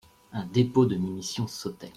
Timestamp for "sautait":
1.45-1.89